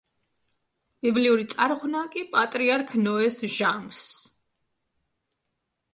ბიბლიური 1.07 1.45
წარღვნა 1.51 2.01
კი 2.15 2.25
პატრიარქ 2.37 2.97
ნოეს 3.03 3.39
ჟამს. 3.59 4.03